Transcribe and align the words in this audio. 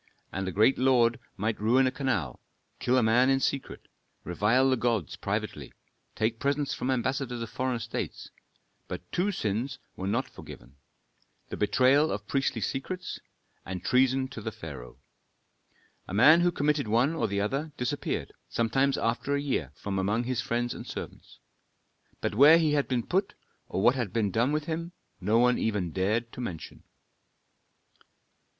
A 0.33 0.51
great 0.51 0.79
lord 0.79 1.19
might 1.37 1.61
ruin 1.61 1.85
a 1.85 1.91
canal, 1.91 2.39
kill 2.79 2.97
a 2.97 3.03
man 3.03 3.29
in 3.29 3.39
secret, 3.39 3.87
revile 4.23 4.67
the 4.71 4.75
gods 4.75 5.15
privately, 5.15 5.73
take 6.15 6.39
presents 6.39 6.73
from 6.73 6.89
ambassadors 6.89 7.39
of 7.43 7.51
foreign 7.51 7.77
states, 7.79 8.31
but 8.87 9.11
two 9.11 9.31
sins 9.31 9.77
were 9.95 10.07
not 10.07 10.27
forgiven, 10.27 10.77
the 11.49 11.55
betrayal 11.55 12.11
of 12.11 12.25
priestly 12.25 12.61
secrets, 12.61 13.19
and 13.63 13.83
treason 13.83 14.27
to 14.29 14.41
the 14.41 14.51
pharaoh. 14.51 14.97
A 16.07 16.15
man 16.15 16.41
who 16.41 16.51
committed 16.51 16.87
one 16.87 17.13
or 17.13 17.27
the 17.27 17.39
other 17.39 17.71
disappeared, 17.77 18.33
sometimes 18.49 18.97
after 18.97 19.35
a 19.35 19.39
year, 19.39 19.71
from 19.75 19.99
among 19.99 20.23
his 20.23 20.41
friends 20.41 20.73
and 20.73 20.87
servants. 20.87 21.37
But 22.21 22.33
where 22.33 22.57
he 22.57 22.73
had 22.73 22.87
been 22.87 23.05
put 23.05 23.35
or 23.69 23.83
what 23.83 23.93
had 23.93 24.11
been 24.11 24.31
done 24.31 24.51
with 24.51 24.65
him, 24.65 24.93
no 25.19 25.37
one 25.37 25.59
even 25.59 25.91
dared 25.91 26.31
to 26.31 26.41
mention. 26.41 26.85